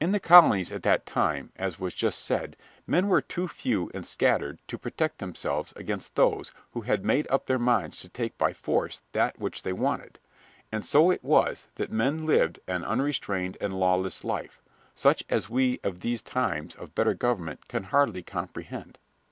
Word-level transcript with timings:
In 0.00 0.12
the 0.12 0.20
colonies 0.20 0.70
at 0.70 0.84
that 0.84 1.06
time, 1.06 1.50
as 1.56 1.76
was 1.80 1.92
just 1.92 2.20
said, 2.24 2.56
men 2.86 3.08
were 3.08 3.20
too 3.20 3.48
few 3.48 3.90
and 3.92 4.06
scattered 4.06 4.60
to 4.68 4.78
protect 4.78 5.18
themselves 5.18 5.72
against 5.74 6.14
those 6.14 6.52
who 6.70 6.82
had 6.82 7.04
made 7.04 7.26
up 7.30 7.46
their 7.46 7.58
minds 7.58 7.98
to 8.02 8.08
take 8.08 8.38
by 8.38 8.52
force 8.52 9.02
that 9.10 9.40
which 9.40 9.62
they 9.64 9.72
wanted, 9.72 10.20
and 10.70 10.84
so 10.84 11.10
it 11.10 11.24
was 11.24 11.66
that 11.74 11.90
men 11.90 12.26
lived 12.26 12.60
an 12.68 12.84
unrestrained 12.84 13.58
and 13.60 13.74
lawless 13.74 14.22
life, 14.22 14.62
such 14.94 15.24
as 15.28 15.50
we 15.50 15.80
of 15.82 15.98
these 15.98 16.22
times 16.22 16.76
of 16.76 16.94
better 16.94 17.14
government 17.14 17.66
can 17.66 17.82
hardly 17.82 18.22
comprehend. 18.22 18.98